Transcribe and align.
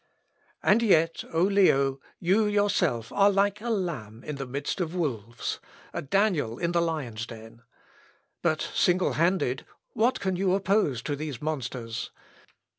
"And 0.63 0.81
yet, 0.81 1.23
O 1.31 1.43
Leo, 1.43 1.99
you 2.19 2.45
yourself 2.47 3.11
are 3.11 3.29
like 3.29 3.61
a 3.61 3.69
lamb 3.69 4.23
in 4.23 4.37
the 4.37 4.47
midst 4.47 4.81
of 4.81 4.95
wolves 4.95 5.59
a 5.93 6.01
Daniel 6.01 6.57
in 6.57 6.71
the 6.71 6.81
lions' 6.81 7.27
den. 7.27 7.61
But 8.41 8.61
single 8.73 9.13
handed, 9.13 9.63
what 9.93 10.19
can 10.19 10.35
you 10.37 10.55
oppose 10.55 11.03
to 11.03 11.15
these 11.15 11.39
monsters? 11.39 12.09